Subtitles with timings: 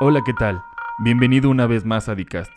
[0.00, 0.62] Hola, ¿qué tal?
[1.00, 2.56] Bienvenido una vez más a Dicast.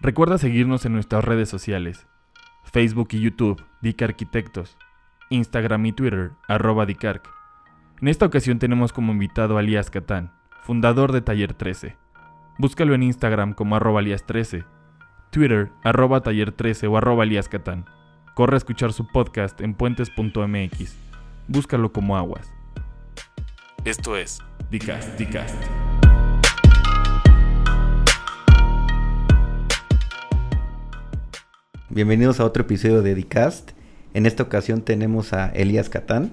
[0.00, 2.08] Recuerda seguirnos en nuestras redes sociales,
[2.64, 4.76] Facebook y YouTube, Dic Arquitectos,
[5.30, 7.30] Instagram y Twitter, arroba Dicarc.
[8.02, 10.32] En esta ocasión tenemos como invitado a Elías Catán,
[10.64, 11.96] fundador de Taller 13.
[12.58, 14.64] Búscalo en Instagram como arroba Elías 13,
[15.30, 17.84] Twitter arroba Taller 13 o arroba Catán.
[18.34, 20.96] Corre a escuchar su podcast en puentes.mx.
[21.46, 22.52] Búscalo como aguas.
[23.84, 25.62] Esto es Dicast, Dicast.
[31.96, 33.70] Bienvenidos a otro episodio de Dicast.
[34.12, 36.30] En esta ocasión tenemos a Elías Catán.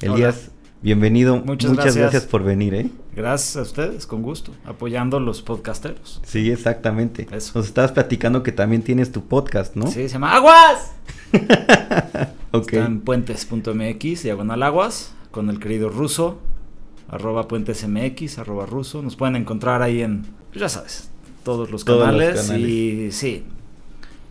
[0.00, 0.50] Elías,
[0.82, 1.36] bienvenido.
[1.36, 1.96] Muchas Muchas gracias.
[1.96, 2.90] gracias por venir, ¿eh?
[3.14, 6.20] Gracias a ustedes, con gusto, apoyando a los podcasteros.
[6.24, 7.28] Sí, exactamente.
[7.30, 7.52] Eso.
[7.54, 9.86] Nos estabas platicando que también tienes tu podcast, ¿no?
[9.86, 10.90] Sí, se llama Aguas.
[12.50, 12.72] Ok.
[12.72, 16.40] Está en puentes.mx, diagonal Aguas, con el querido ruso,
[17.08, 19.02] arroba puentesmx, arroba ruso.
[19.02, 21.10] Nos pueden encontrar ahí en, pues ya sabes,
[21.44, 22.40] todos los Todos los canales.
[22.42, 22.68] canales.
[22.68, 23.44] Y sí.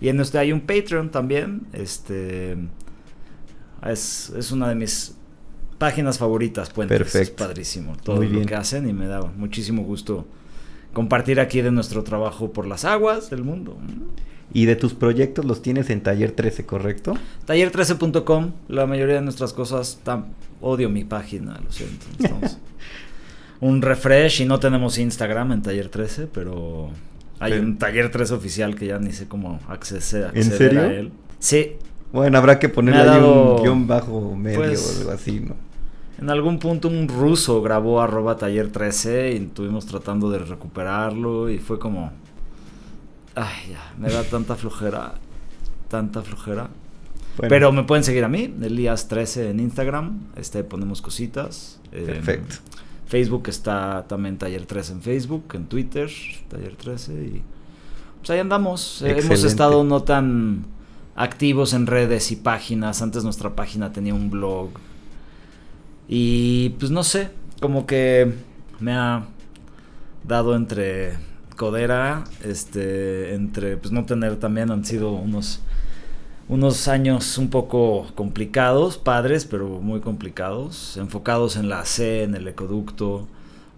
[0.03, 1.61] Y en este hay un Patreon también.
[1.71, 2.57] Este
[3.87, 5.15] es, es una de mis
[5.77, 6.97] páginas favoritas, Puentes.
[6.97, 7.41] Perfecto.
[7.41, 8.45] Es padrísimo todo Muy lo bien.
[8.45, 10.27] que hacen y me da muchísimo gusto
[10.91, 13.77] compartir aquí de nuestro trabajo por las aguas del mundo.
[14.53, 17.13] Y de tus proyectos los tienes en Taller 13, ¿correcto?
[17.47, 20.01] Taller13.com, la mayoría de nuestras cosas,
[20.59, 22.05] odio mi página, lo siento.
[23.61, 26.89] un refresh y no tenemos Instagram en Taller 13, pero
[27.43, 30.81] hay un Taller 13 oficial que ya ni sé cómo acceder, acceder serio?
[30.81, 31.11] a él.
[31.39, 31.73] Sí,
[32.11, 35.55] Bueno, habrá que ponerle ahí dado- un guion bajo medio Pues- o algo así, ¿no?
[36.21, 41.57] en algún punto un ruso grabó arroba Taller 13 y estuvimos tratando de recuperarlo y
[41.57, 42.11] fue como...
[43.35, 45.15] Ay, ya, me da tanta flojera,
[45.89, 46.69] tanta flojera.
[47.37, 50.19] Bueno, Pero me pueden seguir a mí, Elías13 en Instagram.
[50.37, 51.79] Este ponemos cositas.
[51.91, 52.55] Eh, Perfecto.
[53.13, 56.09] Facebook está también Taller 13 en Facebook, en Twitter,
[56.49, 57.43] Taller 13 y
[58.17, 59.03] pues ahí andamos.
[59.03, 60.65] Eh, hemos estado no tan
[61.15, 63.03] activos en redes y páginas.
[63.03, 64.69] Antes nuestra página tenía un blog.
[66.07, 67.29] Y pues no sé,
[67.61, 68.33] como que
[68.79, 69.27] me ha
[70.23, 71.13] dado entre
[71.55, 75.61] codera, este, entre pues no tener también han sido unos
[76.53, 82.47] unos años un poco complicados, padres, pero muy complicados, enfocados en la AC, en el
[82.47, 83.27] ecoducto,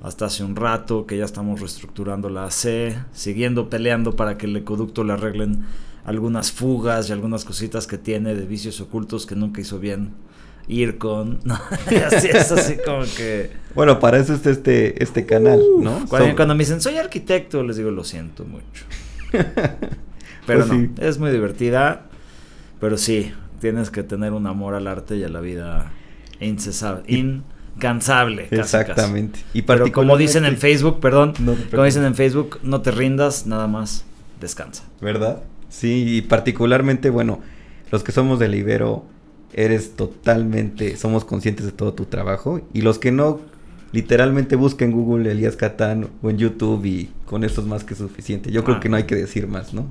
[0.03, 4.57] hasta hace un rato que ya estamos reestructurando la AC, siguiendo peleando para que el
[4.57, 5.63] ecoducto le arreglen
[6.03, 10.11] algunas fugas y algunas cositas que tiene de vicios ocultos que nunca hizo bien
[10.67, 11.39] ir con,
[12.11, 16.05] así es así como que Bueno, para eso está este, este canal, ¿no?
[16.09, 18.83] cuando, cuando me dicen soy arquitecto les digo lo siento mucho.
[19.31, 20.89] Pero Pues no, sí.
[20.99, 22.07] es muy divertida.
[22.79, 23.31] Pero sí,
[23.61, 25.91] tienes que tener un amor al arte y a la vida
[26.39, 28.43] incesable, incansable.
[28.49, 29.39] casi, Exactamente.
[29.53, 29.61] Y.
[29.63, 33.45] Pero como dicen en Facebook, perdón, No te como dicen en Facebook, no te rindas,
[33.47, 34.05] nada más
[34.41, 34.83] descansa.
[35.01, 35.41] ¿Verdad?
[35.69, 37.39] Sí, y particularmente, bueno,
[37.91, 39.05] los que somos del Ibero,
[39.53, 42.61] eres totalmente, somos conscientes de todo tu trabajo.
[42.73, 43.39] Y los que no,
[43.93, 47.95] literalmente busquen en Google Elías Catán o en YouTube y con eso es más que
[47.95, 48.51] suficiente.
[48.51, 48.79] Yo creo Ah.
[48.81, 49.87] que no hay que decir más, ¿no?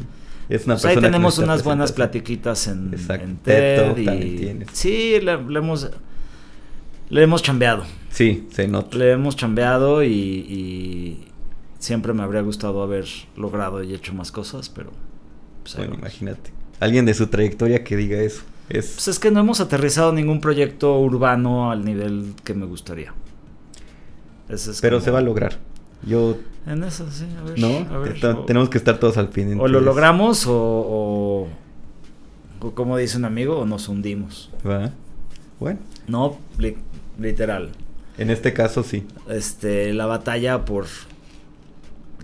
[0.48, 4.64] Es una Pues ahí persona que tenemos unas buenas platiquitas en, en TED y-.
[4.72, 5.90] Sí, le, le hemos,
[7.08, 7.84] le hemos chambeado.
[8.10, 8.96] Sí, se nota.
[8.96, 11.24] Le hemos chambeado y, y
[11.78, 13.06] siempre me habría gustado haber
[13.36, 14.90] logrado y hecho más cosas, pero...
[15.62, 16.52] pues, ahí Bueno, imagínate.
[16.80, 18.42] Alguien de su trayectoria que diga eso.
[18.68, 23.12] Es, Pues es que no hemos aterrizado ningún proyecto urbano al nivel que me gustaría.
[24.48, 25.58] Ese es pero como- se va a lograr.
[26.02, 27.58] Yo, En eso, sí, a ver.
[27.58, 27.94] ¿no?
[27.94, 29.62] a ver, o, tenemos que estar todos al pendiente.
[29.64, 31.48] o lo logramos o, o,
[32.60, 34.50] o como dice un amigo, o nos hundimos.
[34.66, 34.90] ¿Va?
[35.60, 35.78] Bueno,
[36.08, 36.76] No, li-
[37.18, 37.70] literal.
[38.18, 39.06] en este caso sí.
[39.28, 40.86] Este, la batalla por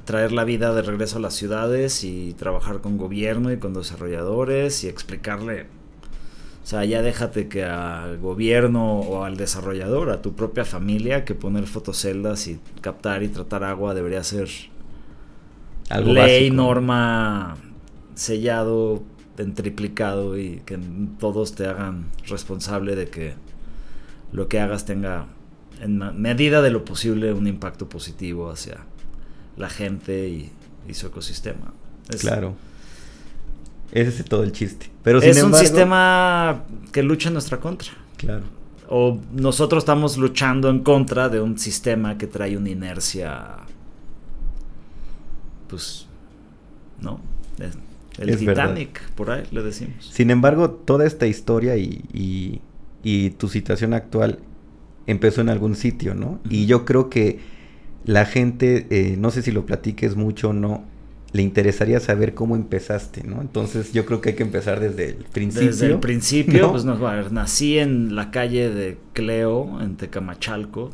[0.05, 4.83] traer la vida de regreso a las ciudades y trabajar con gobierno y con desarrolladores
[4.85, 5.67] y explicarle,
[6.71, 11.67] sea, ya déjate que al gobierno o al desarrollador, a tu propia familia, que poner
[11.67, 14.49] fotoceldas y captar y tratar agua debería ser
[15.89, 16.55] Algo ley, básico.
[16.55, 17.57] norma,
[18.15, 19.03] sellado,
[19.37, 20.79] en triplicado y que
[21.19, 23.35] todos te hagan responsable de que
[24.31, 25.27] lo que hagas tenga
[25.81, 28.79] en medida de lo posible un impacto positivo hacia
[29.57, 30.53] la gente y,
[30.87, 31.73] y su ecosistema.
[32.11, 32.55] Es, Claro.
[33.91, 34.90] Ese es todo el chiste.
[35.03, 37.91] Pero es un sistema que lucha en nuestra contra.
[38.17, 38.43] Claro.
[38.89, 43.57] O nosotros estamos luchando en contra de un sistema que trae una inercia.
[45.69, 46.07] Pues.
[47.01, 47.21] ¿No?
[48.19, 48.69] El Es verdad.
[48.71, 50.11] Titanic, por ahí le decimos.
[50.13, 52.61] Sin embargo, toda esta historia y, y-
[53.03, 54.41] y tu situación actual
[55.07, 56.39] empezó en algún sitio, ¿no?
[56.51, 57.39] Y yo creo que
[58.05, 60.85] la gente, eh, no sé si lo platiques mucho o no,
[61.33, 63.41] le interesaría saber cómo empezaste, ¿no?
[63.41, 65.69] Entonces yo creo que hay que empezar desde el principio.
[65.69, 66.71] Desde el principio, ¿no?
[66.73, 70.91] pues no, a ver, nací en la calle de Cleo, en Tecamachalco.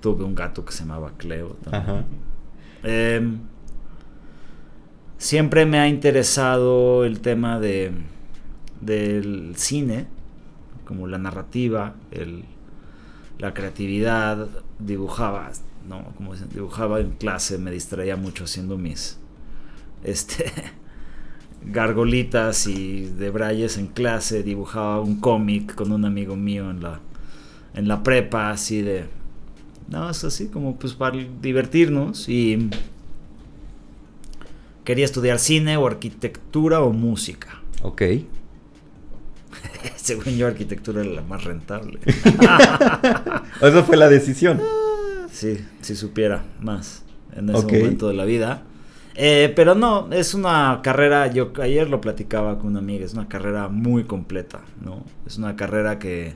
[0.00, 1.56] Tuve un gato que se llamaba Cleo.
[1.62, 1.82] también.
[1.82, 2.04] Ajá.
[2.84, 3.38] Em,
[5.18, 7.92] siempre me ha interesado el tema de
[8.80, 10.06] del cine,
[10.84, 12.44] como la narrativa, el,
[13.38, 14.48] la creatividad.
[14.78, 15.50] Dibujaba,
[15.88, 19.18] no, como dicen, dibujaba en clase, me distraía mucho haciendo mis
[20.06, 20.52] este
[21.64, 24.42] gargolitas y debrayes en clase.
[24.42, 27.00] Dibujaba un cómic con un amigo mío en la
[27.74, 29.04] en la prepa, así de
[29.88, 32.70] no, es así como pues para divertirnos y
[34.84, 37.60] quería estudiar cine o arquitectura o música.
[37.82, 38.02] Ok.
[39.96, 42.00] Según yo arquitectura era la más rentable.
[43.62, 44.60] Esa fue la decisión.
[45.30, 47.04] sí, si supiera más
[47.36, 48.62] en ese momento de la vida.
[49.18, 53.28] Eh, pero no, es una carrera, yo ayer lo platicaba con una amiga, es una
[53.28, 55.04] carrera muy completa, ¿no?
[55.26, 56.34] Es una carrera que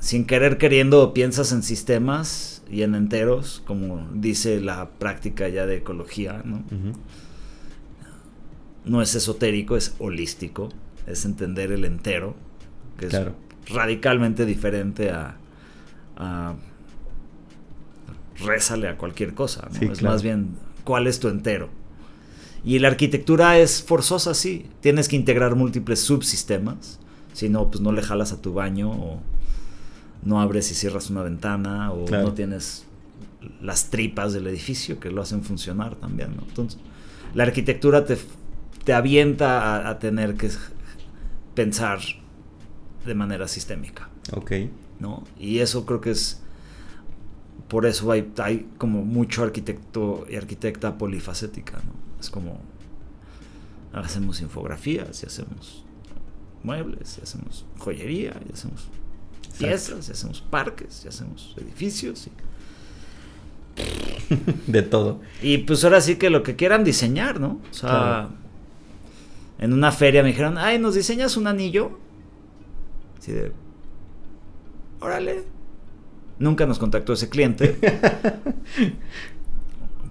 [0.00, 5.76] sin querer queriendo piensas en sistemas y en enteros, como dice la práctica ya de
[5.76, 6.64] ecología, ¿no?
[8.84, 10.70] No es esotérico, es holístico,
[11.06, 12.34] es entender el entero,
[12.98, 13.20] que es
[13.68, 15.36] radicalmente diferente a,
[16.16, 16.54] a
[18.44, 19.78] rézale a cualquier cosa, ¿no?
[19.78, 20.14] Sí, es claro.
[20.14, 21.68] más bien cuál es tu entero.
[22.64, 24.64] Y la arquitectura es forzosa, sí.
[24.80, 26.98] Tienes que integrar múltiples subsistemas.
[27.34, 29.20] Si no, pues no le jalas a tu baño o
[30.24, 32.28] no abres y cierras una ventana o Claro.
[32.28, 32.86] no tienes
[33.62, 36.42] las tripas del edificio que lo hacen funcionar también, ¿no?
[36.48, 36.80] Entonces,
[37.34, 38.16] la arquitectura te,
[38.84, 40.50] te avienta a, a tener que
[41.54, 42.00] pensar
[43.04, 44.52] de manera sistémica, Ok.
[45.00, 45.22] ¿no?
[45.38, 46.42] Y eso creo que es
[47.68, 51.92] por eso hay, hay como mucho arquitecto y arquitecta polifacética, ¿no?
[52.20, 52.60] Es como
[53.92, 55.84] hacemos infografías y hacemos
[56.62, 58.88] muebles y hacemos joyería y hacemos
[59.58, 62.30] piezas y hacemos parques y hacemos edificios y,
[64.70, 65.20] De todo.
[65.42, 67.60] y pues ahora sí que lo que quieran diseñar, ¿no?
[67.70, 68.30] O sea, Claro.
[69.58, 71.98] en una feria me dijeron, ay, ¿nos diseñas un anillo?
[73.18, 73.52] Así de,
[75.00, 75.44] órale.
[76.38, 77.76] Nunca nos contactó ese cliente.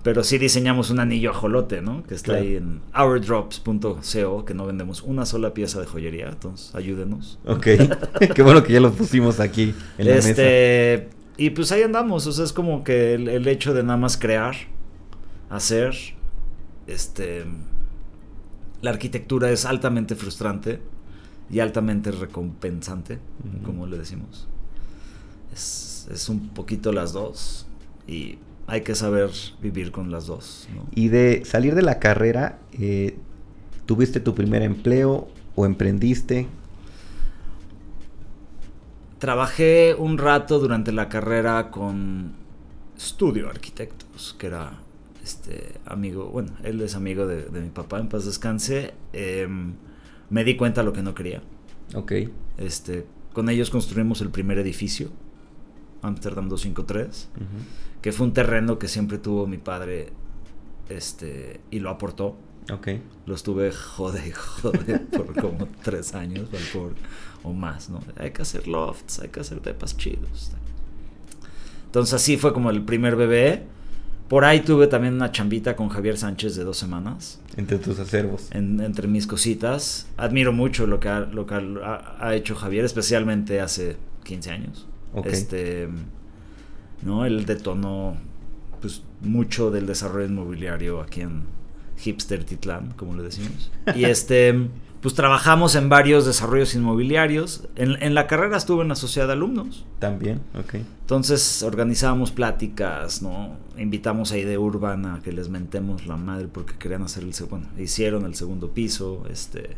[0.03, 2.03] pero sí diseñamos un anillo ajolote, ¿no?
[2.03, 2.41] Que está Claro.
[2.44, 7.39] ahí en ourdrops.co, que no vendemos una sola pieza de joyería, entonces ayúdenos.
[7.45, 7.68] Ok.
[8.35, 10.29] Qué bueno que ya lo pusimos aquí en la mesa.
[10.29, 13.97] este, y pues ahí andamos, o sea, es como que el, el hecho de nada
[13.97, 14.56] más crear,
[15.50, 15.94] hacer,
[16.88, 17.44] este,
[18.81, 20.80] la arquitectura es altamente frustrante
[21.50, 23.19] y altamente recompensante,
[23.65, 24.47] como le decimos.
[25.53, 27.68] Es, es un poquito las dos
[28.07, 28.38] y
[28.68, 29.31] hay que saber
[29.62, 30.86] vivir con las dos, ¿no?
[30.94, 33.18] Y de salir de la carrera, eh,
[33.86, 36.48] ¿tuviste tu primer empleo o emprendiste?
[39.19, 42.33] Trabajé un rato durante la carrera con
[43.00, 44.80] Studio Arquitectos, que era
[45.24, 48.94] este amigo, bueno, él es amigo de, de mi papá, en paz descanse.
[49.13, 49.74] Em,
[50.30, 51.42] me di cuenta lo que no quería.
[51.95, 52.13] Ok.
[52.57, 55.09] Este, con ellos construimos el primer edificio,
[56.01, 57.45] Amsterdam 253, Ujú.
[58.01, 60.09] que fue un terreno que siempre tuvo mi padre
[60.89, 62.37] este, y lo aportó.
[62.71, 62.87] Ok.
[63.25, 66.95] Lo estuve jode jode por como tres años pobre,
[67.44, 68.01] o más, ¿no?
[68.18, 70.51] Hay que hacer lofts, hay que hacer depas chidos.
[71.85, 73.63] Entonces así fue como el primer bebé.
[74.27, 77.39] Por ahí tuve también una chambita con Javier Sánchez de dos semanas.
[77.56, 78.49] Entre tus acervos.
[78.51, 80.07] en- entre mis cositas.
[80.18, 84.85] Admiro mucho lo que, ha, lo que ha, ha hecho Javier, especialmente hace 15 años.
[85.26, 85.87] Este,
[87.02, 87.26] ¿no?
[87.26, 88.18] Él detonó
[88.81, 91.44] pues, mucho del desarrollo inmobiliario aquí en
[91.97, 93.71] Hipster Titlán, como le decimos.
[93.95, 94.69] Y este,
[95.02, 97.68] pues trabajamos en varios desarrollos inmobiliarios.
[97.76, 99.85] En, en la carrera estuve en la sociedad de alumnos.
[99.99, 100.42] También.
[100.59, 100.76] Ok.
[101.02, 103.56] Entonces organizábamos pláticas, ¿no?
[103.78, 107.68] Invitamos a Idea Urbana a que les mentemos la madre porque querían hacer el segundo,
[107.68, 109.78] bueno, hicieron el segundo piso, este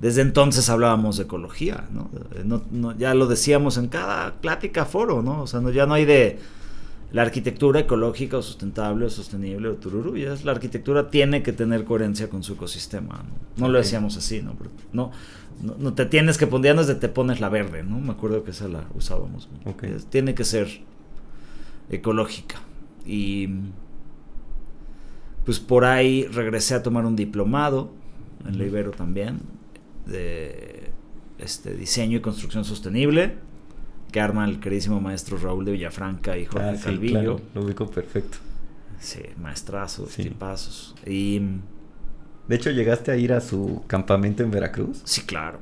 [0.00, 2.10] desde entonces hablábamos de ecología, ¿no?
[2.44, 5.42] No- no- ya lo decíamos en cada plática foro, ¿no?
[5.42, 6.38] O sea, no- ya no hay de
[7.12, 11.52] la arquitectura ecológica o sustentable o sostenible o tururú, ya es la arquitectura tiene que
[11.52, 13.24] tener coherencia con su ecosistema,
[13.56, 13.66] ¿no?
[13.66, 14.56] No lo decíamos así, ¿no?
[14.92, 15.10] No,
[15.62, 17.98] no, no te tienes que poner, ya no es de te pones la verde, ¿no?
[18.00, 19.48] Me acuerdo que esa la usábamos.
[20.08, 20.68] Tiene que ser
[21.90, 22.56] ecológica.
[23.04, 23.48] Y
[25.44, 27.90] pues por ahí regresé a tomar un diplomado
[28.46, 29.40] en la Ibero también
[30.10, 30.90] de
[31.38, 33.34] este diseño y construcción sostenible
[34.12, 37.12] que arma el queridísimo maestro Raúl de Villafranca y Jorge Ah, sí, Calvillo.
[37.36, 38.38] claro, lo ubico perfecto.
[38.98, 40.24] Sí, maestrazos, Sí.
[40.24, 40.94] tipazos.
[41.06, 41.40] Y
[42.48, 45.00] De hecho, llegaste a ir a su campamento en Veracruz.
[45.04, 45.60] sí, claro,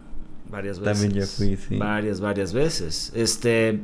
[0.50, 1.00] varias veces.
[1.02, 1.76] También ya fui, sí.
[1.76, 3.12] Varias, varias veces.
[3.14, 3.80] Este,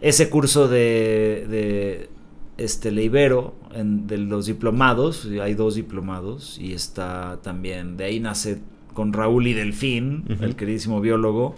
[0.00, 2.08] ese curso de, de
[2.56, 8.60] este Leibero, en, de los diplomados, hay dos diplomados, y está también, de ahí nace
[8.94, 11.56] con Raúl y Delfín, el queridísimo biólogo,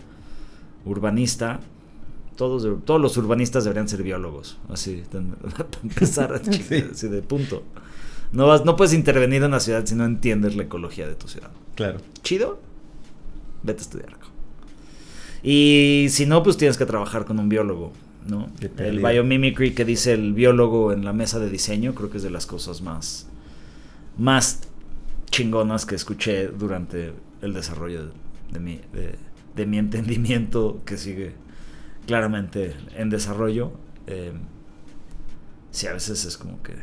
[0.85, 1.61] urbanista.
[2.37, 5.25] Todos, de- todos los urbanistas deberían ser biólogos, así, para
[5.83, 6.85] empezar, Sí.
[6.93, 7.63] así de punto.
[8.33, 11.29] No, vas, no puedes intervenir en una ciudad si no entiendes la ecología de tu
[11.29, 11.99] ciudad Claro.
[12.23, 12.59] chido,
[13.63, 14.17] vete a estudiar.
[15.43, 17.93] Y si no, pues tienes que trabajar con un biólogo,
[18.27, 18.49] ¿no?
[18.79, 22.31] El biomimicry que dice el biólogo en la mesa de diseño, creo que es de
[22.31, 23.29] las cosas más,
[24.19, 24.61] más
[25.31, 27.13] chingonas que escuché durante
[27.43, 28.13] el desarrollo de,
[28.53, 29.17] de mi, de,
[29.55, 31.35] de mi entendimiento que sigue
[32.07, 33.73] claramente en desarrollo.
[34.07, 34.33] Eh,
[35.71, 36.75] sí, a veces es como que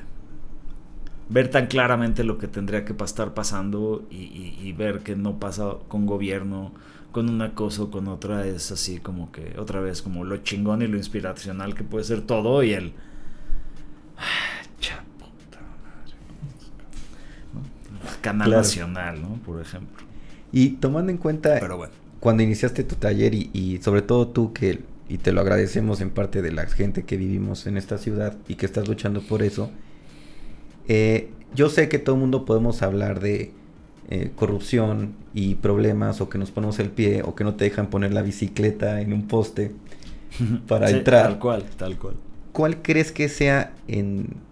[1.30, 5.40] ver tan claramente lo que tendría que estar pasando y, y- y ver que no
[5.40, 6.74] pasa con gobierno,
[7.12, 10.82] con una cosa o con otra, es así como que otra vez como lo chingón
[10.82, 12.94] y lo inspiracional que puede ser todo y el...
[14.18, 16.16] Ah, cha puta madre.
[17.54, 17.62] ¿no?
[18.22, 18.62] Canal Claro.
[18.64, 19.36] Nacional, ¿no?
[19.46, 20.04] Por ejemplo.
[20.54, 21.94] Y tomando en cuenta Pero bueno.
[22.22, 26.12] cuando iniciaste tu taller y, y sobre todo tú que, y te lo agradecemos en
[26.12, 29.72] parte de la gente que vivimos en esta ciudad y que estás luchando por eso,
[30.88, 33.54] eh, yo sé que todo el mundo podemos hablar de
[34.10, 37.90] eh, corrupción y problemas o que nos ponemos el pie o que no te dejan
[37.90, 39.72] poner la bicicleta en un poste.
[40.68, 41.28] Para Sí, entrar.
[41.28, 42.16] Tal cual, tal cual.
[42.52, 44.44] ¿Cuál crees que sea en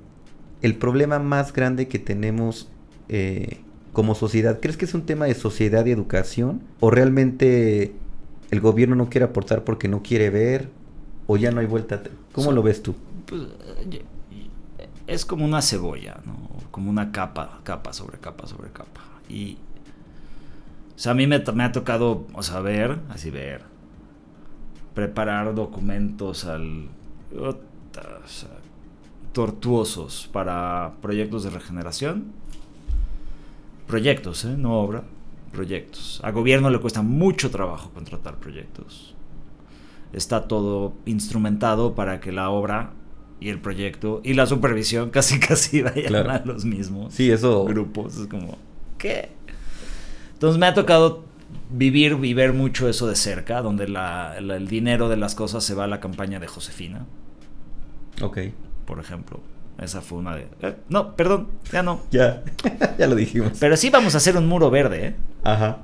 [0.61, 2.69] el problema más grande que tenemos
[3.09, 4.59] eh, como sociedad?
[4.61, 6.61] ¿Crees que es un tema de sociedad y educación?
[6.79, 7.93] ¿O realmente
[8.51, 10.69] el gobierno no quiere aportar porque no quiere ver?
[11.27, 12.01] ¿O ya no hay vuelta?
[12.31, 12.95] ¿Cómo So- lo ves tú?
[13.25, 13.43] Pues,
[15.07, 16.37] es como una cebolla, ¿no?
[16.71, 19.01] Como una capa, capa sobre capa sobre capa.
[19.29, 19.57] Y.
[20.95, 23.63] O sea, a mí me, ha tocado, o sea, ver, así ver,
[24.93, 26.89] preparar documentos al.
[27.37, 28.49] ota, o sea,
[29.33, 32.33] tortuosos para proyectos de regeneración.
[33.87, 34.55] Proyectos, ¿eh?
[34.57, 35.03] No obra.
[35.51, 36.21] Proyectos.
[36.23, 39.15] A gobierno le cuesta mucho trabajo contratar proyectos
[40.13, 42.91] está todo instrumentado para que la obra
[43.39, 46.31] y el proyecto y la supervisión casi casi vayan Claro.
[46.31, 47.63] a los mismos Sí, eso...
[47.63, 48.17] grupos.
[48.17, 48.57] Es como,
[48.97, 49.29] ¿qué?
[50.33, 51.23] Entonces me ha tocado
[51.69, 55.63] vivir y ver mucho eso de cerca, donde la- la- el dinero de las cosas
[55.63, 57.05] se va a la campaña de Josefina,
[58.21, 58.37] Ok.
[58.85, 59.39] por ejemplo.
[59.79, 60.47] Esa fue una de...
[60.61, 62.01] eh, no, perdón, ya no.
[62.11, 62.43] Ya,
[62.99, 63.53] ya lo dijimos.
[63.59, 65.15] Pero sí vamos a hacer un muro verde, ¿eh?
[65.43, 65.79] Ajá.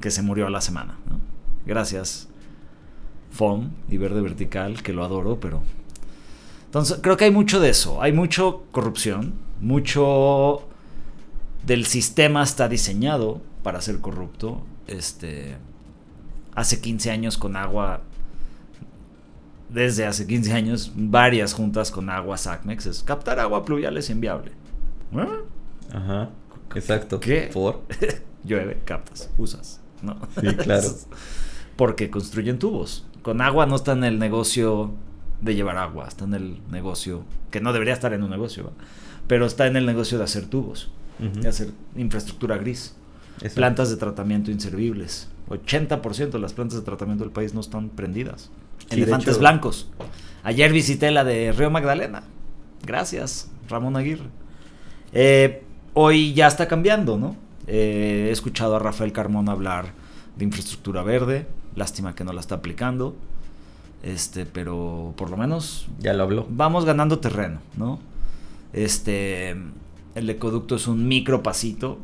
[0.00, 0.98] que se murió a la semana.
[1.08, 1.20] ¿no?
[1.66, 2.28] Gracias,
[3.30, 5.62] FOM y Verde Vertical, que lo adoro, pero...
[6.66, 8.02] Entonces, creo que hay mucho de eso.
[8.02, 10.66] Hay mucho corrupción, mucho
[11.64, 14.62] del sistema está diseñado para ser corrupto.
[14.86, 15.56] Este,
[16.54, 18.00] hace 15 años con agua,
[19.68, 24.52] desde hace 15 años, varias juntas con agua SACMEX, es captar agua pluvial es inviable.
[25.12, 25.26] ¿Eh?
[25.92, 26.30] Ajá.
[26.74, 27.20] Exacto.
[27.20, 27.50] ¿Qué?
[27.52, 27.82] Por.
[28.44, 29.80] Llueve, captas, usas.
[30.02, 30.16] ¿no?
[30.40, 30.88] Sí, claro.
[31.76, 33.06] Porque construyen tubos.
[33.22, 34.92] Con agua no está en el negocio
[35.40, 38.70] de llevar agua, está en el negocio, que no debería estar en un negocio, ¿va?
[39.26, 42.94] pero está en el negocio de hacer tubos, de hacer infraestructura gris,
[43.54, 45.28] plantas de tratamiento inservibles.
[45.48, 48.50] 80% de las plantas de tratamiento del país no están prendidas.
[48.90, 49.88] Sí, Elefantes hecho- blancos.
[50.44, 52.22] Ayer visité la de Río Magdalena.
[52.86, 54.26] Gracias, Ramón Aguirre.
[55.12, 55.62] Eh,
[55.94, 57.36] hoy ya está cambiando, ¿no?
[57.66, 59.92] Eh, he escuchado a Rafael Carmona hablar
[60.36, 61.46] de infraestructura verde.
[61.74, 63.14] Lástima que no la está aplicando.
[64.02, 66.46] Este, pero por lo menos Ya lo habló.
[66.48, 67.98] vamos ganando terreno, ¿no?
[68.72, 69.50] Este,
[70.14, 71.98] el ecoducto es un micro pasito.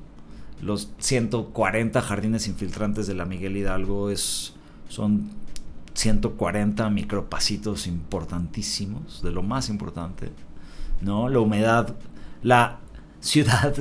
[0.61, 4.55] Los 140 jardines infiltrantes de la Miguel Hidalgo es,
[4.88, 5.31] son
[5.95, 10.31] 140 micropasitos importantísimos, de lo más importante,
[11.01, 11.29] ¿no?
[11.29, 11.95] La humedad,
[12.43, 12.79] la
[13.21, 13.75] ciudad,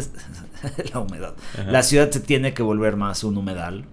[0.93, 1.71] la humedad, Ajá.
[1.71, 3.85] la ciudad se tiene que volver más un humedal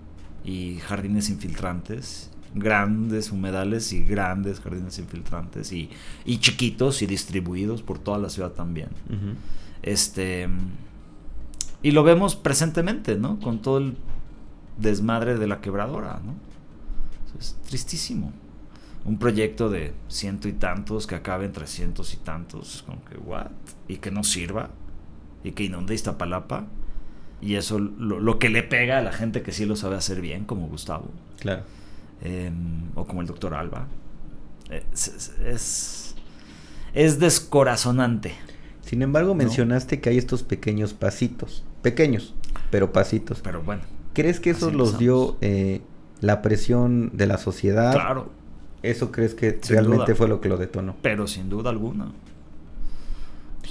[0.45, 5.91] y jardines infiltrantes, grandes humedales y grandes jardines infiltrantes y,
[6.25, 8.89] y chiquitos y distribuidos por toda la ciudad también.
[9.83, 10.49] Este.
[11.83, 13.39] Y lo vemos presentemente, ¿no?
[13.41, 13.97] Con todo el
[14.79, 16.35] desmadre de la quebradora, ¿no?
[17.41, 18.33] Es tristísimo.
[19.05, 22.85] Un proyecto de ciento y tantos que acabe en trescientos y tantos.
[22.87, 23.51] Como que, ¿what?
[23.89, 24.71] Y que no sirva.
[25.43, 26.67] Y que inunde Iztapalapa.
[27.41, 30.21] Y eso lo, lo que le pega a la gente que sí lo sabe hacer
[30.21, 31.11] bien, como Gustavo.
[31.39, 31.65] Claro.
[32.23, 32.51] eh,
[32.95, 33.87] o como el doctor Alba.
[34.71, 36.15] Es, es, es,
[36.95, 38.35] es descorazonante.
[38.83, 41.65] Sin embargo, mencionaste que hay estos pequeños pasitos.
[41.83, 42.35] Pequeños,
[42.71, 43.41] pero pasitos.
[43.43, 43.83] Pero bueno.
[44.13, 45.81] ¿Crees que eso los dio eh,
[46.21, 47.93] la presión de la sociedad?
[47.93, 48.31] Claro,
[48.83, 50.15] ¿Eso crees que Sin realmente duda.
[50.15, 50.97] fue lo que lo detonó?
[51.03, 52.13] pero sin duda alguna.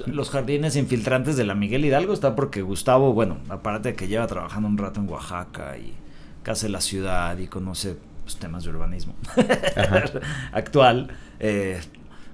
[0.05, 4.27] Los jardines infiltrantes de la Miguel Hidalgo está porque Gustavo, bueno, aparte de que lleva
[4.27, 5.93] trabajando un rato en Oaxaca y
[6.45, 9.13] hace la ciudad y conoce pues, temas de urbanismo
[10.51, 11.79] actual, eh,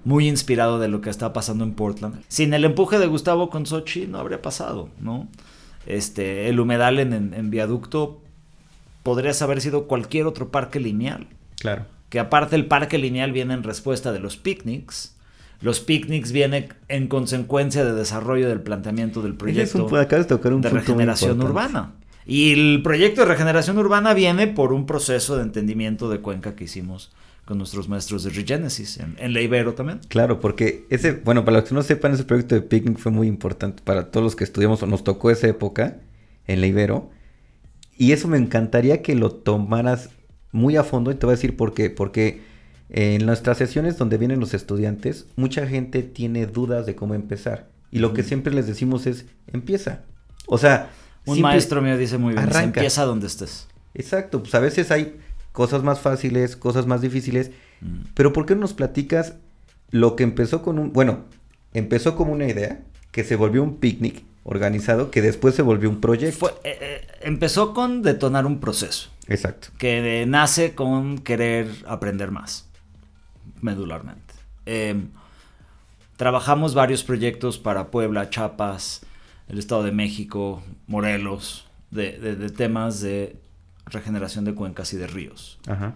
[0.03, 2.21] muy inspirado de lo que está pasando en Portland.
[2.27, 5.27] Sin el empuje de Gustavo con Sochi no habría pasado, ¿no?
[5.85, 8.21] Este, el humedal en, en- en viaducto
[9.05, 11.27] podrías haber sido cualquier otro parque lineal
[11.59, 11.85] Claro.
[12.09, 15.15] que aparte el parque lineal viene en respuesta de los picnics.
[15.61, 20.53] Los picnics vienen en consecuencia de desarrollo del planteamiento del proyecto un- acabas de tocar
[20.53, 21.93] un de regeneración urbana.
[22.25, 26.63] Y el proyecto de regeneración urbana viene por un proceso de entendimiento de Cuenca que
[26.63, 27.11] hicimos
[27.45, 29.99] con nuestros maestros de Regenesis, en, en la Ibero también.
[30.07, 33.27] Claro, porque ese, bueno, para los que no sepan, ese proyecto de picnic fue muy
[33.27, 35.97] importante para todos los que estudiamos o nos tocó esa época
[36.47, 37.11] en la Ibero.
[37.97, 40.09] Y eso me encantaría que lo tomaras
[40.51, 41.89] muy a fondo y te voy a decir por qué.
[41.89, 42.41] Porque
[42.89, 47.69] en nuestras sesiones donde vienen los estudiantes, mucha gente tiene dudas de cómo empezar.
[47.91, 50.03] Y lo que siempre les decimos es, empieza.
[50.47, 50.89] O sea,
[51.25, 53.67] Un maestro mío dice muy bien, empieza donde estés.
[53.93, 55.15] Exacto, pues a veces hay
[55.53, 58.07] cosas más fáciles, cosas más difíciles, Mm.
[58.13, 59.35] pero ¿por qué no nos platicas
[59.91, 61.25] lo que empezó con un, bueno,
[61.73, 65.99] empezó como una idea, que se volvió un picnic organizado, que después se volvió un
[65.99, 66.37] proyecto?
[66.37, 69.09] Fue- eh, eh, empezó con detonar un proceso.
[69.27, 69.69] Exacto.
[69.79, 72.69] que nace con querer aprender más,
[73.61, 74.35] medularmente.
[74.67, 75.03] Eh,
[76.17, 79.01] trabajamos varios proyectos para Puebla, Chiapas,
[79.47, 83.37] el Estado de México, Morelos, de, de- de temas de
[83.87, 85.59] regeneración de cuencas y de ríos.
[85.67, 85.93] Ajá.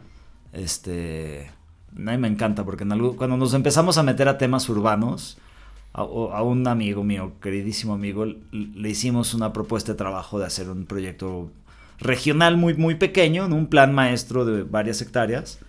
[0.54, 1.52] Este,
[1.96, 5.38] a mí me encanta porque en algo- cuando nos empezamos a meter a temas urbanos,
[5.94, 6.04] a,
[6.44, 11.52] un amigo mío, queridísimo amigo, le hicimos una propuesta de trabajo de hacer un proyecto
[12.00, 15.60] regional muy, muy pequeño, en un plan maestro de varias hectáreas,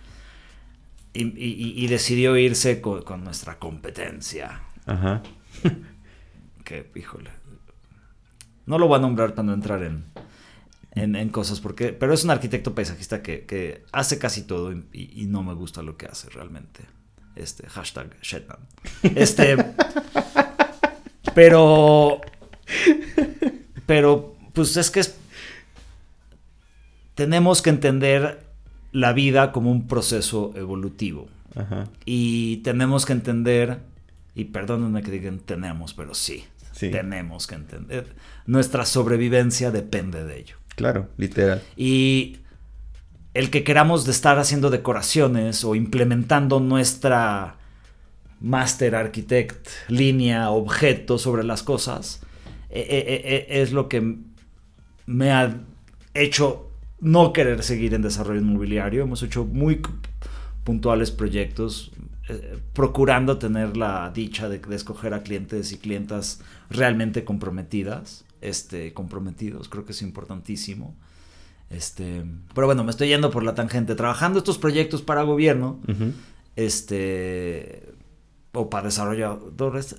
[1.13, 5.21] y, y- y decidió irse co- con, nuestra competencia, Ajá.
[6.63, 7.31] que, híjole,
[8.65, 10.05] no lo voy a nombrar para no entrar en,
[10.93, 14.85] en, en cosas, porque, pero es un arquitecto paisajista que, que hace casi todo y,
[14.93, 16.85] y no me gusta lo que hace realmente.
[17.35, 18.63] Este, hashtag Shetland.
[19.15, 19.55] Este,
[21.33, 22.21] pero,
[23.85, 25.15] pero, pues es que es,
[27.15, 28.43] tenemos que entender
[28.91, 31.27] la vida como un proceso evolutivo.
[31.55, 31.85] Ajá.
[32.05, 33.79] Y tenemos que entender,
[34.35, 36.89] y perdónenme que digan tenemos, pero sí, Sí.
[36.89, 38.07] tenemos que entender.
[38.45, 40.55] Nuestra sobrevivencia depende de ello.
[40.75, 41.61] Claro, literal.
[41.75, 42.37] Y
[43.33, 47.55] el que queramos de estar haciendo decoraciones o implementando nuestra
[48.41, 52.21] master architect línea, objeto sobre las cosas,
[52.69, 54.17] eh, eh, eh, es lo que
[55.05, 55.61] me ha
[56.13, 59.03] hecho no querer seguir en desarrollo inmobiliario.
[59.03, 59.81] Hemos hecho muy
[60.63, 61.91] puntuales proyectos,
[62.71, 69.67] procurando tener la dicha de, de escoger a clientes y clientas realmente comprometidas, este, comprometidos,
[69.67, 70.95] creo que es importantísimo.
[71.69, 72.23] Este,
[72.53, 73.95] pero bueno, me estoy yendo por la tangente.
[73.95, 75.79] Trabajando estos proyectos para gobierno,
[76.55, 77.80] este,
[78.53, 79.97] o para desarrolladores,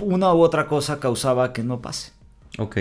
[0.00, 2.12] una u otra cosa causaba que no pase.
[2.58, 2.78] Ok.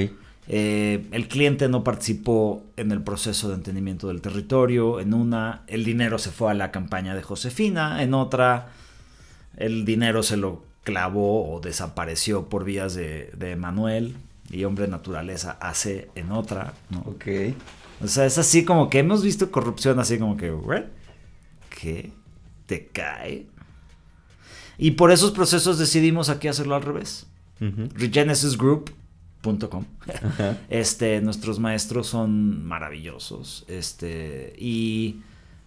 [0.49, 4.99] Eh, el cliente no participó en el proceso de entendimiento del territorio.
[4.99, 8.01] En una, el dinero se fue a la campaña de Josefina.
[8.01, 8.69] En otra,
[9.58, 14.15] el dinero se lo clavó o desapareció por vías de, de Manuel.
[14.49, 16.73] Y hombre naturaleza hace en otra.
[16.89, 16.99] ¿no?
[16.99, 17.25] Ok.
[18.01, 20.53] O sea, es así como que hemos visto corrupción así como que.
[21.69, 22.12] ¿Qué?
[22.65, 23.47] ¿Te cae?
[24.77, 27.25] Y por esos procesos decidimos aquí hacerlo al revés.
[27.59, 29.85] Regenesisgroup.com
[30.69, 33.65] este, nuestros maestros son maravillosos.
[33.67, 35.17] Este, y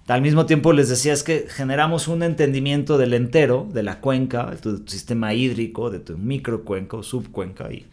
[0.06, 4.46] al mismo tiempo les decía es que generamos un entendimiento del entero, de la cuenca,
[4.46, 7.72] de tu, sistema hídrico, de tu microcuenca o subcuenca.
[7.72, 7.86] Y,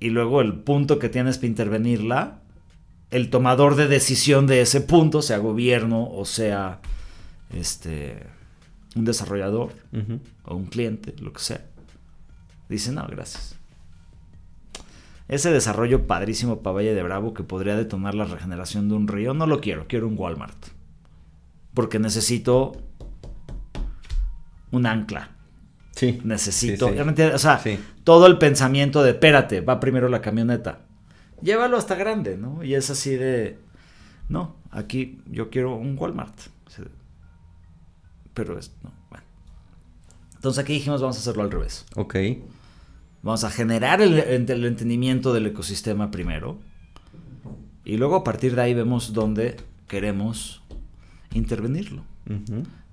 [0.00, 2.38] y luego el punto que tienes para intervenirla,
[3.10, 6.80] el tomador de decisión de ese punto, sea gobierno o sea
[7.54, 8.22] este,
[8.96, 9.72] un desarrollador
[10.44, 11.64] o un cliente, lo que sea.
[12.68, 13.56] Dice, no, gracias.
[15.28, 19.32] Ese desarrollo padrísimo para Valle de Bravo que podría detonar la regeneración de un río,
[19.34, 20.66] no lo quiero, quiero un Walmart.
[21.74, 22.72] Porque necesito
[24.70, 25.30] un ancla.
[25.92, 26.20] Sí.
[26.24, 27.22] Necesito, Sí, sí.
[27.22, 27.78] O sea, Sí.
[28.04, 30.80] todo el pensamiento de, espérate, va primero la camioneta.
[31.42, 32.62] Llévalo hasta grande, ¿no?
[32.62, 33.58] Y es así de,
[34.28, 36.34] no, aquí yo quiero un Walmart.
[38.34, 39.24] Pero es, no, bueno.
[40.34, 41.84] Entonces aquí dijimos, vamos a hacerlo al revés.
[41.96, 42.16] Ok.
[43.22, 46.58] Vamos a generar el, el entendimiento del ecosistema primero.
[47.84, 49.56] Y luego a partir de ahí vemos dónde
[49.88, 50.62] queremos
[51.32, 52.02] intervenirlo.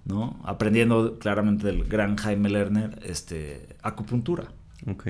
[0.06, 0.40] ¿no?
[0.44, 4.50] Aprendiendo claramente del gran Jaime Lerner, este, acupuntura.
[4.88, 5.08] Ok.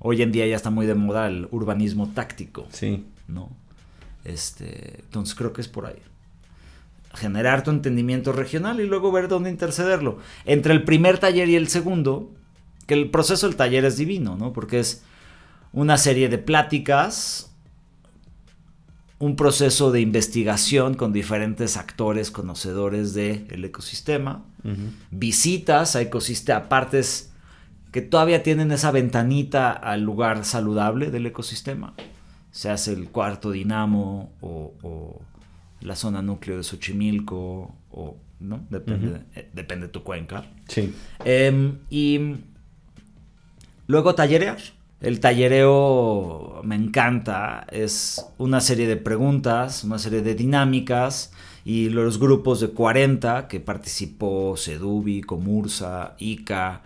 [0.00, 3.04] Hoy en día ya está muy de moda el urbanismo táctico, Sí.
[3.28, 3.50] ¿no?
[4.24, 5.98] Este, entonces creo que es por ahí.
[7.16, 10.18] Generar tu entendimiento regional y luego ver dónde intercederlo.
[10.44, 12.30] Entre el primer taller y el segundo,
[12.86, 14.52] que el proceso del taller es divino, ¿no?
[14.52, 15.02] Porque es
[15.72, 17.50] una serie de pláticas,
[19.18, 24.44] un proceso de investigación con diferentes actores conocedores del ecosistema,
[25.10, 27.32] visitas a ecosistemas, a partes
[27.92, 31.94] que todavía tienen esa ventanita al lugar saludable del ecosistema.
[32.50, 35.20] Se hace el cuarto dinamo o, o
[35.80, 38.66] la zona núcleo de Xochimilco, o, ¿no?
[38.70, 40.44] Depende, eh, depende de tu cuenca.
[40.68, 40.94] Sí.
[41.24, 42.36] Em, y
[43.86, 44.58] luego tallerear.
[45.00, 47.66] El tallereo me encanta.
[47.70, 51.32] Es una serie de preguntas, una serie de dinámicas.
[51.64, 56.82] Y los grupos de 40 que participó Sedubi, Comursa, Ica,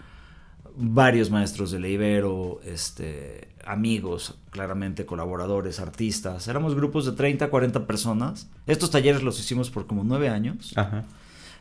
[0.76, 6.48] varios maestros de Ibero, este, amigos, claramente colaboradores, artistas.
[6.48, 8.48] Éramos grupos de 30, 40 personas.
[8.66, 10.72] Estos talleres los hicimos por como nueve años.
[10.76, 11.04] Ajá.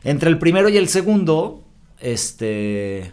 [0.02, 1.64] Entre el primero y el segundo,
[2.00, 3.12] este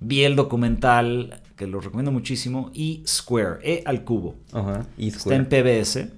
[0.00, 4.34] vi el documental que lo recomiendo muchísimo, E Square, E al cubo.
[4.52, 4.86] Ajá.
[4.98, 6.08] Y Está en PBS.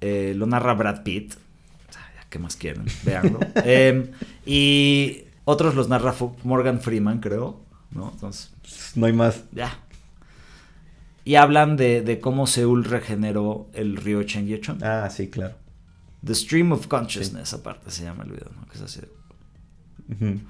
[0.00, 1.34] eh, lo narra Brad Pitt.
[1.94, 2.86] Ah, ¿Qué más quieren?
[3.04, 3.38] Véanlo.
[3.64, 4.10] Em,
[4.46, 7.60] y otros los narra Morgan Freeman, creo.
[7.92, 8.10] ¿no?
[8.12, 8.50] Entonces,
[8.96, 9.44] No hay más.
[9.52, 9.78] ya.
[11.24, 14.82] Y hablan de, de cómo Seúl regeneró el río Cheonggyecheon.
[14.82, 15.54] Ah, sí, claro.
[16.24, 18.66] The Stream of Consciousness, aparte se llama el video, ¿no?
[18.68, 19.00] Que es así.
[20.10, 20.40] Ujú.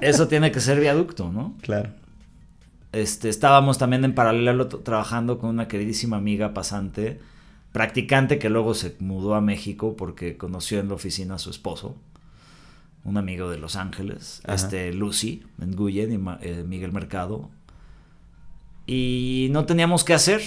[0.00, 1.56] Eso tiene que ser viaducto, ¿no?
[1.62, 1.90] Claro.
[2.92, 7.20] Este, estábamos también en paralelo trabajando con una queridísima amiga pasante,
[7.72, 11.96] practicante que luego se mudó a México porque conoció en la oficina a su esposo,
[13.04, 14.54] un amigo de Los Ángeles, Ajá.
[14.54, 17.50] este Lucy Nguyen y Ma- eh, Miguel Mercado.
[18.90, 20.40] Y no teníamos qué hacer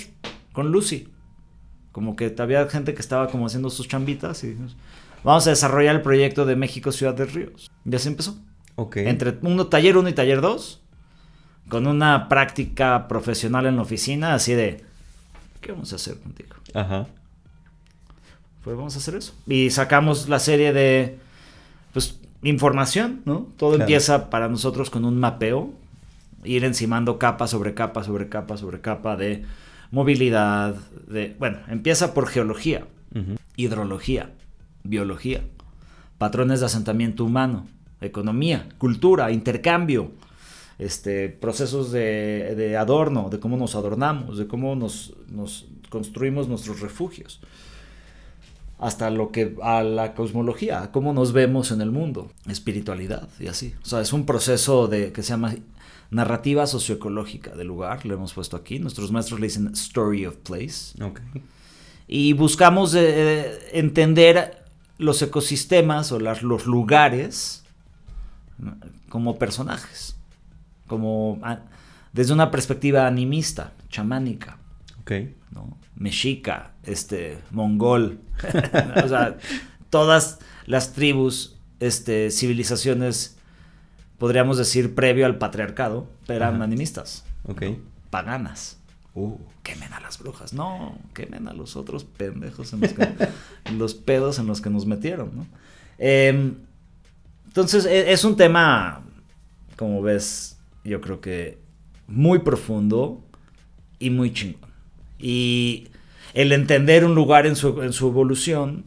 [0.51, 1.07] con Lucy.
[1.91, 4.75] Como que había gente que estaba como haciendo sus chambitas y dijimos,
[5.23, 7.69] vamos a desarrollar el proyecto de México Ciudad de Ríos.
[7.85, 8.35] Y así empezó
[8.75, 8.97] Ok.
[8.97, 10.81] entre uno, taller 1 y taller 2,
[11.69, 14.83] con una práctica profesional en la oficina, así de,
[15.61, 16.55] ¿qué vamos a hacer contigo?
[16.73, 17.07] Ajá.
[18.63, 19.33] Pues vamos a hacer eso.
[19.45, 21.19] Y sacamos la serie de,
[21.93, 23.47] pues, información, ¿no?
[23.57, 23.83] Todo Claro.
[23.83, 25.73] empieza para nosotros con un mapeo,
[26.43, 29.43] ir encimando capa sobre capa, sobre capa, sobre capa de
[29.91, 30.75] movilidad,
[31.07, 32.87] de, bueno, empieza por geología,
[33.55, 34.31] hidrología,
[34.83, 35.41] biología,
[36.17, 37.67] patrones de asentamiento humano,
[37.99, 40.11] economía, cultura, intercambio,
[40.79, 46.79] este, procesos de, de adorno, de cómo nos adornamos, de cómo nos, nos construimos nuestros
[46.79, 47.41] refugios,
[48.79, 53.47] hasta lo que a la cosmología, a cómo nos vemos en el mundo, espiritualidad y
[53.47, 53.75] así.
[53.83, 55.53] O sea, es un proceso de que se llama
[56.11, 58.77] narrativa socioecológica del lugar, lo hemos puesto aquí.
[58.79, 60.93] Nuestros maestros le dicen story of place.
[62.07, 64.63] Y buscamos eh, entender
[64.97, 67.63] los ecosistemas o las- los lugares
[69.09, 70.15] como personajes,
[70.87, 71.39] como
[72.13, 74.57] desde una perspectiva animista, chamánica,
[75.95, 78.19] mexica, este, mongol,
[79.03, 79.37] o sea,
[79.89, 83.37] todas las tribus, este, civilizaciones,
[84.21, 87.63] podríamos decir previo al patriarcado, eran animistas Ok.
[88.11, 88.77] paganas.
[89.15, 90.53] Uh, quemen a las brujas.
[90.53, 93.09] No, quemen a los otros pendejos en los que,
[93.75, 95.47] los pedos en los que nos metieron, ¿no?
[95.97, 96.53] Em,
[97.47, 99.01] entonces, e- es un tema,
[99.75, 101.57] como ves, yo creo que
[102.07, 103.23] muy profundo
[103.97, 104.69] y muy chingón.
[105.17, 105.87] Y
[106.35, 108.85] el entender un lugar en su, en su evolución,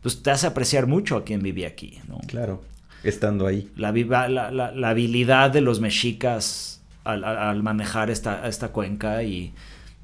[0.00, 2.18] pues te hace apreciar mucho a quien vive aquí, ¿no?
[2.26, 2.62] Claro.
[3.04, 3.70] Estando ahí.
[3.76, 9.54] la, viva- la, la- la habilidad de los mexicas al, manejar esta, esta cuenca y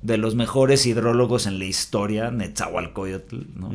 [0.00, 3.72] de los mejores hidrólogos en la historia, Netzahualcoyotl, ¿no?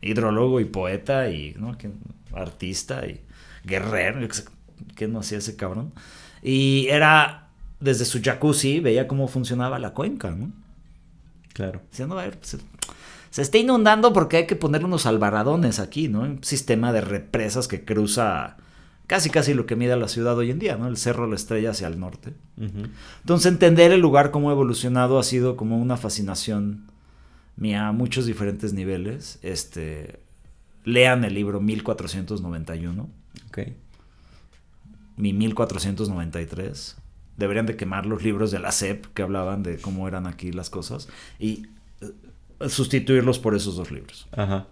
[0.00, 1.76] Hidrólogo y poeta y ¿no?
[1.78, 1.90] Que-
[2.34, 3.20] artista y
[3.64, 4.44] guerrero, qué sé,
[4.96, 5.92] ¿qué no hacía ese cabrón?
[6.42, 7.48] Y era
[7.80, 10.50] desde su jacuzzi, veía cómo funcionaba la cuenca, ¿no?
[11.52, 11.80] Claro.
[11.90, 12.38] Diciendo, a ver,
[13.34, 16.20] se está inundando porque hay que ponerle unos albaradones aquí, ¿no?
[16.20, 18.58] Un sistema de represas que cruza
[19.08, 20.86] casi casi lo que mide la ciudad hoy en día, ¿no?
[20.86, 22.34] El Cerro La Estrella hacia el norte.
[22.56, 26.92] Entonces entender el lugar cómo ha evolucionado ha sido como una fascinación
[27.56, 29.40] mía a muchos diferentes niveles.
[29.42, 30.20] Este,
[30.84, 33.08] lean el libro 1491.
[33.48, 33.58] Ok.
[35.16, 36.98] mi 1493.
[37.36, 40.70] Deberían de quemar los libros de la SEP que hablaban de cómo eran aquí las
[40.70, 41.08] cosas
[41.40, 41.66] y
[42.68, 44.26] sustituirlos por esos dos libros.
[44.32, 44.66] Ajá.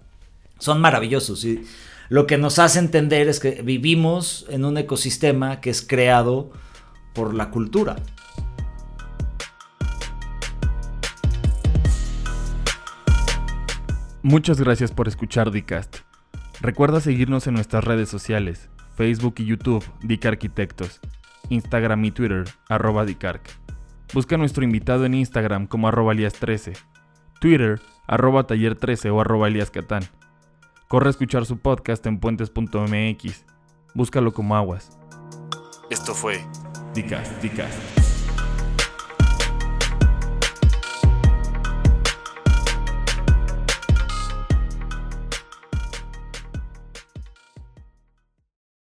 [0.58, 1.64] Son maravillosos y
[2.08, 6.50] lo que nos hace entender es que vivimos en un ecosistema que es creado
[7.14, 7.96] por la cultura.
[14.22, 15.98] Muchas gracias por escuchar Dicast.
[16.60, 21.00] Recuerda seguirnos en nuestras redes sociales, Facebook y YouTube, Dic Arquitectos,
[21.48, 23.42] Instagram y Twitter, arroba Dicarc.
[24.14, 26.76] Busca a nuestro invitado en Instagram como arroba Elias13,
[27.42, 30.04] Twitter, arroba Taller13 o arroba Elias Catán.
[30.86, 33.44] Corre a escuchar su podcast en puentes.mx.
[33.94, 34.96] Búscalo como aguas.
[35.90, 36.40] Esto fue
[36.94, 38.01] Dicast, Dicast.